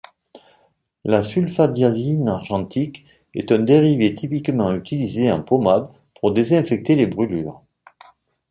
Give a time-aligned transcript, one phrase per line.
[1.05, 3.05] La sulfadiazine argentique
[3.35, 7.61] est un dérivé typiquement utilisé en pommade pour désinfecter les brûlures.